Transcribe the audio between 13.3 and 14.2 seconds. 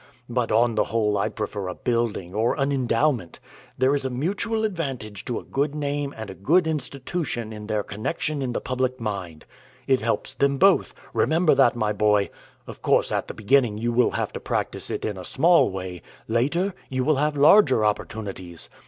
beginning you will